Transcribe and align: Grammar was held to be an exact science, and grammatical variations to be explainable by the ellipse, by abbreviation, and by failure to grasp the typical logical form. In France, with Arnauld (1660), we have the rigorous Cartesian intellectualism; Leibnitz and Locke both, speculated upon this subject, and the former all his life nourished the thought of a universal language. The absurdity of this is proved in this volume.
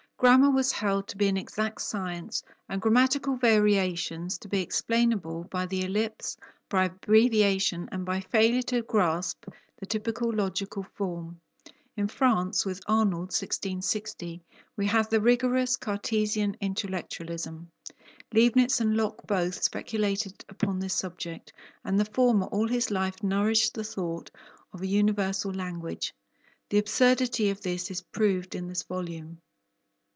Grammar 0.21 0.51
was 0.51 0.71
held 0.71 1.07
to 1.07 1.17
be 1.17 1.27
an 1.29 1.35
exact 1.35 1.81
science, 1.81 2.43
and 2.69 2.79
grammatical 2.79 3.37
variations 3.37 4.37
to 4.37 4.47
be 4.47 4.61
explainable 4.61 5.45
by 5.45 5.65
the 5.65 5.81
ellipse, 5.83 6.37
by 6.69 6.85
abbreviation, 6.85 7.89
and 7.91 8.05
by 8.05 8.19
failure 8.19 8.61
to 8.61 8.83
grasp 8.83 9.47
the 9.79 9.87
typical 9.87 10.31
logical 10.31 10.83
form. 10.93 11.41
In 11.97 12.07
France, 12.07 12.67
with 12.67 12.85
Arnauld 12.85 13.33
(1660), 13.33 14.43
we 14.77 14.85
have 14.85 15.09
the 15.09 15.19
rigorous 15.19 15.75
Cartesian 15.75 16.55
intellectualism; 16.61 17.71
Leibnitz 18.31 18.79
and 18.79 18.95
Locke 18.95 19.25
both, 19.25 19.63
speculated 19.63 20.45
upon 20.47 20.77
this 20.77 20.93
subject, 20.93 21.51
and 21.83 21.99
the 21.99 22.05
former 22.05 22.45
all 22.45 22.67
his 22.67 22.91
life 22.91 23.23
nourished 23.23 23.73
the 23.73 23.83
thought 23.83 24.29
of 24.71 24.81
a 24.83 24.87
universal 24.87 25.51
language. 25.51 26.13
The 26.69 26.77
absurdity 26.77 27.49
of 27.49 27.61
this 27.61 27.89
is 27.89 28.03
proved 28.03 28.53
in 28.53 28.67
this 28.67 28.83
volume. 28.83 29.39